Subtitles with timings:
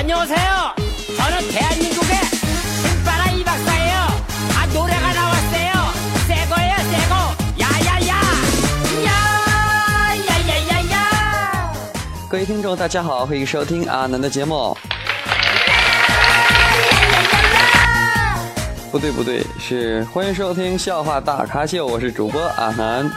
[0.00, 0.74] 안녕하세요.
[1.16, 2.16] 저는 대한민국의
[2.82, 3.94] 신바라 이박사예요.
[4.56, 5.72] 아 노래가 나왔어요.
[6.26, 7.14] 새 거예요, 새 거.
[7.60, 8.12] 야야야.
[9.04, 9.10] 야
[10.28, 11.72] 야야야야.
[12.28, 14.76] 各位听众，大家好，欢迎收听阿南的节目。
[18.90, 23.10] 不对不对，是欢迎收听笑话大咖秀，我是主播阿南。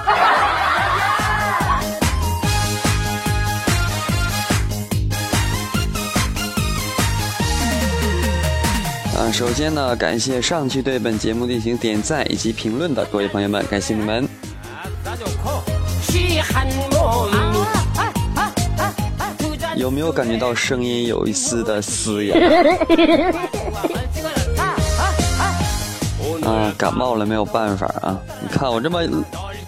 [9.16, 14.28] 啊首先呢感谢上期对本节目进行点赞以及评论的各位朋友们感谢你们。
[19.76, 22.36] 有没有感觉到声音有一丝的嘶哑？
[26.44, 28.18] 啊感冒了没有办法啊？
[28.42, 29.02] 你看我这么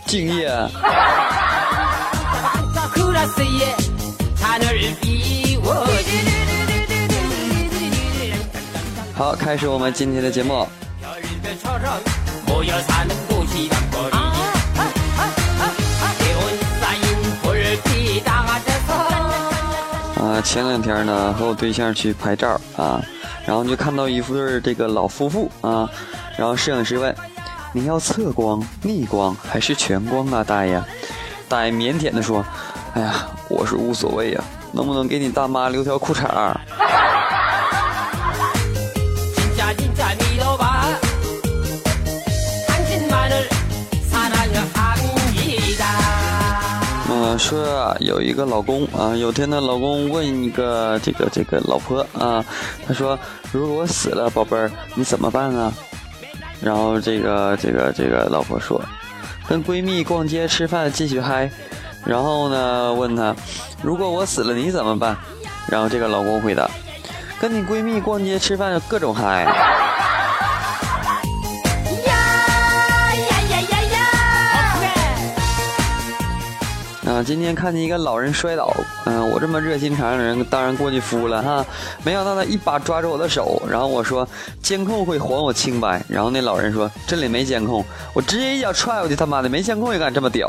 [0.06, 0.48] 敬业
[9.16, 10.68] 好，开始我们今天的节目。
[20.20, 23.02] 啊，前两天呢，和我对象去拍照啊，
[23.46, 25.88] 然后就看到一对这个老夫妇啊，
[26.36, 27.16] 然后摄影师问
[27.72, 30.82] ：“你要侧光、逆光还是全光啊，大爷？”
[31.48, 32.44] 大爷腼腆的说
[32.92, 36.54] ：“哎呀，我是无所谓呀，能不能给你大妈留条裤衩？”
[47.36, 52.44] 说，有一个老公啊，有天呢，老公问一个这个这个老婆啊，
[52.86, 53.18] 他说
[53.52, 55.72] ：“如果我死了，宝贝儿，你怎么办啊？”
[56.62, 58.80] 然后这个这个这个老婆说
[59.48, 61.50] ：“跟闺蜜逛街吃饭继续嗨。”
[62.04, 63.34] 然后呢，问他
[63.82, 65.16] ：“如果我死了，你怎么办？”
[65.68, 66.70] 然后这个老公回答
[67.40, 69.46] ：“跟你闺蜜逛街吃饭各种嗨。”
[77.24, 78.72] 今天看见一个老人摔倒，
[79.04, 81.64] 嗯，我这么热心肠的人，当然过去扶了哈。
[82.04, 84.26] 没想到他一把抓住我的手，然后我说
[84.62, 87.84] ：“监控会还我清白。”然后那老人说：“这里没监控。”
[88.14, 90.48] 我直接一脚踹过去，他妈的没监控也敢这么屌！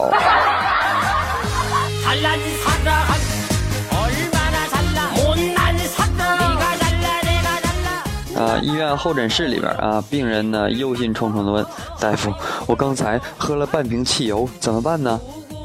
[8.36, 11.66] 啊，医院候诊室里边啊，病人呢忧心忡忡地问
[12.00, 12.32] 大夫
[12.68, 15.20] ：“我刚才喝了半瓶汽油，怎么办呢？”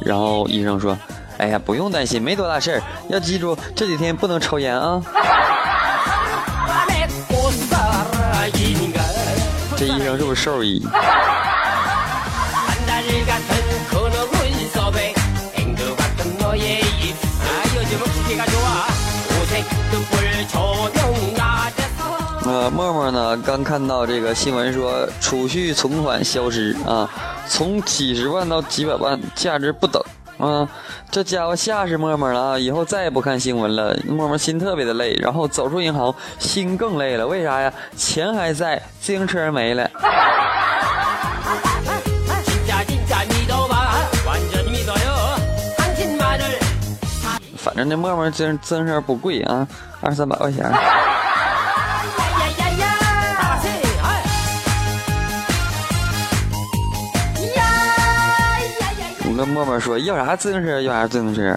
[0.04, 0.96] 然后医生说
[1.38, 5.02] 哎呀不用担心没多大事儿要记住这几天不能抽烟啊。
[9.76, 10.80] 这医生是不是兽医？
[22.74, 27.08] 默默呢，刚看到这个新闻说储蓄存款消失啊，
[27.46, 30.02] 从几十万到几百万，价值不等
[30.38, 30.66] 啊。
[31.10, 33.94] 这家伙吓死默默了啊，以后再也不看新闻了。
[34.08, 37.26] 默默心特别的累，然后走出银行，心更累了。
[37.26, 37.70] 为啥呀？
[37.94, 39.88] 钱还在，自行车没了。
[47.58, 49.68] 反正那默默自自行车不贵啊，
[50.00, 50.72] 二三百块钱。
[59.42, 61.42] 跟默默说要啥自行车要啥自行车。
[61.42, 61.56] 呀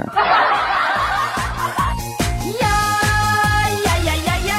[3.85, 4.56] 呀呀呀呀。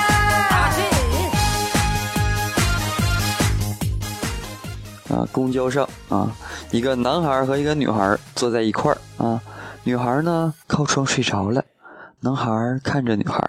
[5.11, 6.31] 啊公交上啊
[6.71, 9.43] 一个男孩和一个女孩坐在一块啊
[9.83, 11.65] 女孩呢靠窗睡着了
[12.21, 12.49] 男孩
[12.85, 13.41] 看着女孩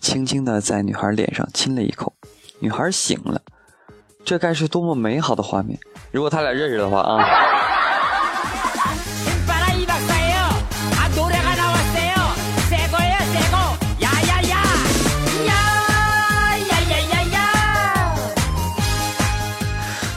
[0.00, 2.12] 轻轻的在女孩脸上亲了一口
[2.58, 3.40] 女孩醒了。
[4.22, 5.78] 这该是多么美好的画面
[6.10, 7.63] 如果他俩认识的话啊。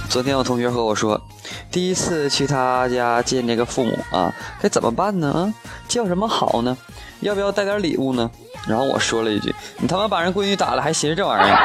[0.09, 1.21] 昨天我同学和我说，
[1.71, 5.31] 第一次去他家见这个父母啊，该怎么办呢？
[5.31, 5.53] 啊，
[5.87, 6.75] 叫什么好呢？
[7.19, 8.31] 要不要带点礼物呢？
[8.67, 11.55] 然后我说了一句：“你他妈把人闺女打了，还寻思这玩意儿？”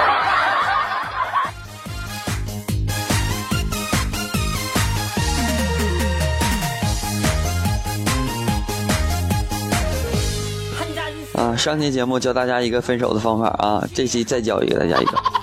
[11.40, 15.41] 啊，上期节目教大家一个分手的方法啊，这期再教一个大家一个。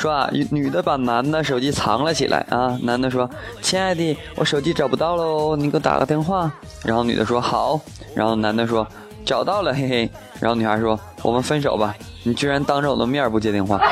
[0.00, 3.28] 说啊女的把男的手机藏了起来啊男的说
[3.60, 6.50] 亲爱的我手机找不到喽你给我打个电话
[6.82, 7.78] 然后女的说好
[8.14, 8.86] 然后男的说
[9.26, 10.10] 找到了嘿嘿。
[10.40, 11.94] 然后女孩说我们分手吧。
[12.22, 13.78] 你居然当着我的面不接电话。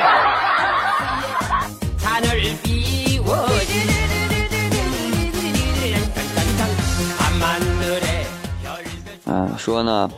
[9.25, 10.09] 啊说呢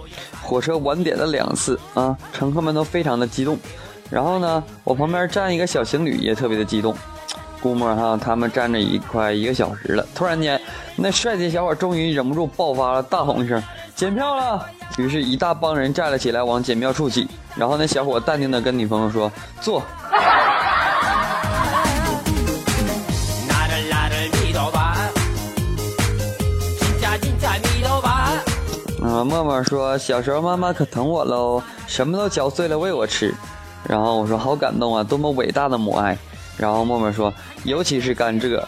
[0.42, 3.60] 火车晚点了两次啊乘客们都非常的激动。
[4.12, 6.94] 然后呢，我旁边站一个小情侣，也特别的激动，
[7.62, 10.62] 估摸哈，他们站着一块一个小时了，突然间，
[10.98, 13.64] 那帅气小伙终于忍不住爆发了，大吼一声，
[13.96, 14.66] 检票了。
[14.98, 17.26] 于是一大帮人站了起来，往检票处挤。
[17.56, 19.32] 然后那小伙淡定的跟女朋友说，
[19.62, 19.82] 坐。
[29.24, 33.34] 默默说，小时候妈妈可疼我喽，什么都嚼碎了喂我吃。
[33.88, 36.18] 然后我说好感动啊，多么伟大的母爱。
[36.58, 37.34] 然后默默说，
[37.64, 38.62] 尤其是甘蔗。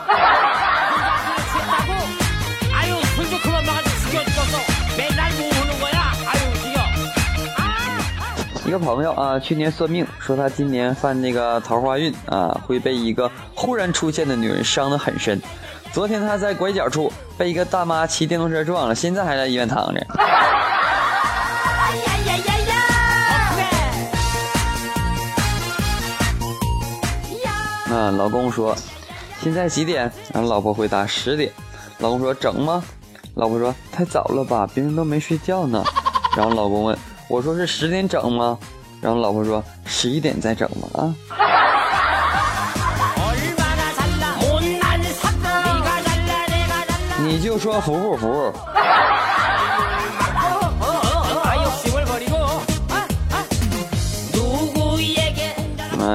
[8.66, 15.40] 一个朋友啊，去年算命说他今年犯那个桃花运啊，会被一个忽然出现的女人伤得很深。
[15.92, 20.04] 昨天他在拐角处被一个大妈骑电动车撞了，现在还在医院躺着。
[27.96, 28.76] 嗯，老公说，
[29.40, 30.12] 现在几点？
[30.34, 31.52] 然后老婆回答十点。
[32.00, 32.84] 老公说整吗？
[33.36, 35.84] 老婆说太早了吧，别人都没睡觉呢。
[36.36, 36.98] 然后老公问
[37.28, 38.58] 我说是十点整吗？
[39.00, 41.16] 然后老婆说十一点再整吧啊。
[47.20, 48.54] 你就说服不服？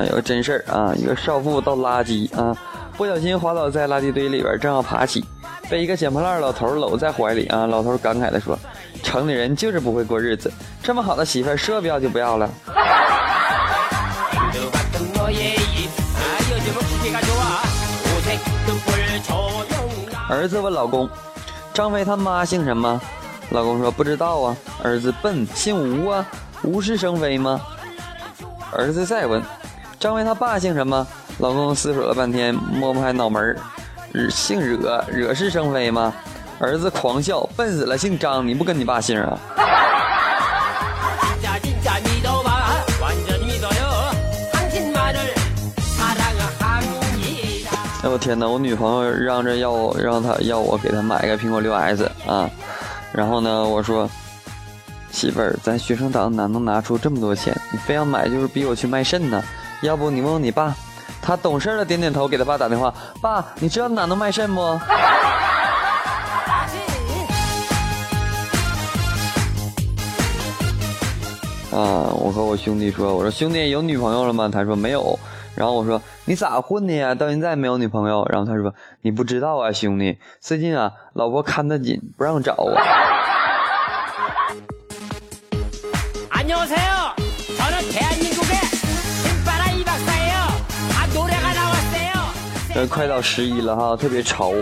[0.07, 2.57] 有个真事儿啊一个少妇倒垃圾啊
[2.97, 5.25] 不小心滑倒在垃圾堆里边正要爬起
[5.71, 8.59] 被一个捡破烂老头搂在怀里啊老头感慨的说
[9.03, 10.51] 城里人就是不会过日子
[10.83, 12.51] 这么好的媳妇说不要就不要了。
[20.29, 21.09] 儿子问老公
[21.73, 23.01] 张飞他妈姓什么？
[23.51, 24.57] 老公说不知道啊。
[24.83, 26.27] 儿子笨姓吴啊。
[26.63, 27.61] 无事生非吗？
[28.73, 29.41] 儿子再问
[29.99, 31.05] 张伟他爸姓什么？
[31.39, 33.57] 老公思索了半天，摸不开脑门儿，
[34.31, 36.15] 姓惹，惹是生非吗？
[36.61, 39.39] 儿子狂笑，笨死了，姓张，你不跟你爸姓啊？
[48.01, 48.49] 哎我天哪！
[48.49, 52.49] 我女朋友嚷着要让她要我给她买个苹果六 S 啊，
[53.13, 54.09] 然后呢，我说，
[55.11, 57.53] 媳妇儿，咱学生党哪能拿出这么多钱？
[57.73, 59.43] 你非要买，就是逼我去卖肾呢。
[59.83, 60.75] 要不你问问你爸，
[61.23, 62.93] 他懂事儿的点点头，给他爸打电话，
[63.23, 64.61] 爸，你知道哪能卖肾不？
[71.71, 74.51] 啊，我和我兄弟说，我说兄弟有女朋友了吗？
[74.53, 75.17] 他说没有。
[75.55, 77.15] 然后我说你咋混的呀？
[77.15, 78.27] 到现在没有女朋友。
[78.31, 83.08] 然后他说你不知道啊，兄弟，最近啊，老婆看得紧，不让找啊。
[92.75, 94.53] 呃，快到十一了哈，特别潮。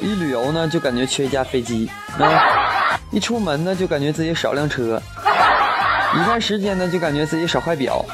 [0.00, 1.88] 一旅游呢，就感觉缺一架飞机；
[2.18, 4.98] 啊，一出门呢，就感觉自己少辆车；
[6.14, 8.04] 一看时间呢，就感觉自己少块表；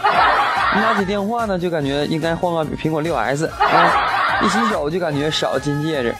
[0.76, 6.14] 一拿起电话呢，就感觉应该换个苹果六 S；啊，一洗手就感觉少金戒指。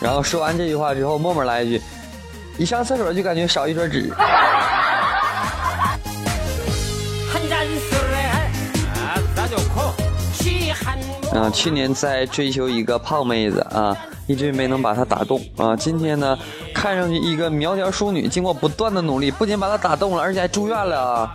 [0.00, 1.82] 然后说完这句话之后，默默来一句
[2.58, 4.12] ：“一上厕所就感觉少一撮纸。”
[11.32, 13.96] 啊去年在追求一个胖妹子啊
[14.26, 16.38] 一直没能把她打动啊今天呢
[16.74, 21.00] 看上去一个苗条淑女经过不断的努力不仅把她打动了而且还住院了。
[21.00, 21.34] 啊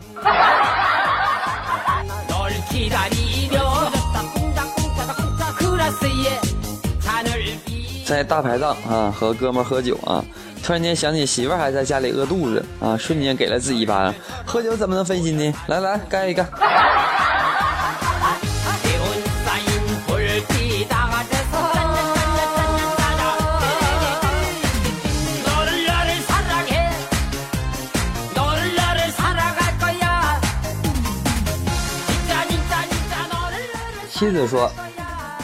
[8.05, 10.23] 在大排档啊和哥们喝酒啊
[10.63, 14.13] 突然间想起媳妇还在家里饿肚子啊瞬间给了自己一巴掌。
[14.45, 15.53] 喝酒怎么能分心呢？
[15.67, 16.45] 来来干一个。
[34.17, 34.67] 妻子说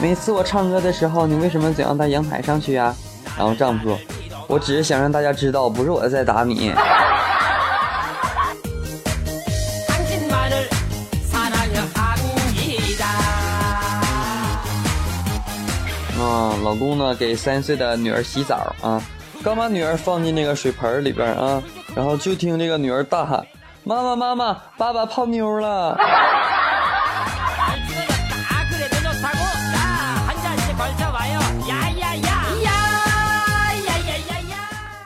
[0.02, 2.92] 每次我唱歌的时候你为什么总要到阳台上去呀？
[3.38, 4.00] 然后丈夫说
[4.48, 6.72] 我只是想让大家知道不是我在打你。
[6.72, 6.82] 啊
[16.64, 19.00] 老公呢给三岁的女儿洗澡啊
[19.44, 21.62] 刚把女儿放进那个水盆里边啊
[21.94, 23.46] 然后就听这个女儿大喊
[23.84, 25.96] 妈妈妈妈爸爸泡妞了。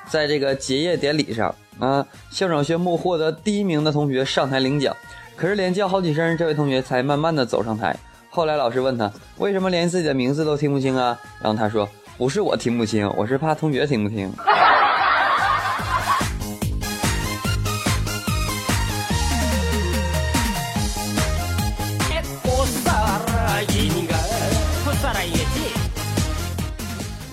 [0.10, 4.96] 在这个结业典礼上啊，校长宣布获得第一名的同学上台领奖，
[5.36, 7.96] 可是连叫好几声，这位同学才慢慢的走上台。
[8.30, 11.18] 后来老师问他为什么连自己的名字都听不清啊？
[11.42, 11.88] 然后他说
[12.18, 14.32] ：“不是我听不清，我是怕同学听不清。”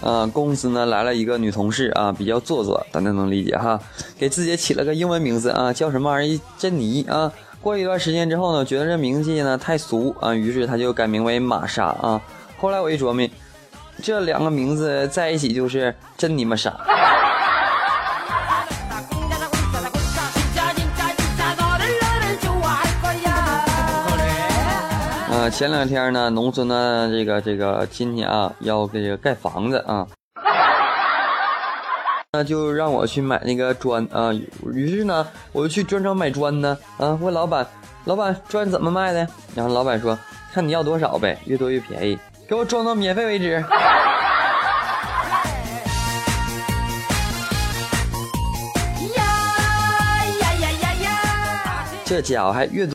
[0.04, 3.80] 啊，公司呢来了一个女同事啊，比较做作，大家能理解哈。
[4.18, 6.38] 给自己起了个英文名字啊，叫什么玩意？
[6.58, 7.32] 珍妮啊。
[7.62, 12.20] 过一段时间之后呢，觉得这名字呢太俗啊，于是她就改名为玛莎啊。
[12.58, 13.26] 后来我一琢磨，
[14.02, 16.70] 这两个名字在一起就是真尼玛莎。
[25.44, 30.06] 呃，前两天呢，农村的这个这个亲戚啊，要这个盖房子啊，
[32.32, 34.32] 那就让我去买那个砖啊。
[34.72, 37.66] 于是呢，我就去砖厂买砖呢啊，问老板，
[38.06, 39.28] 老板砖怎么卖的？
[39.54, 40.18] 然后老板说，
[40.54, 43.50] 看你要多少呗，越多越便宜，给我装到免费为止。
[43.60, 43.64] 呀
[50.40, 51.86] 呀呀呀呀！
[52.06, 52.92] 这家伙还越多。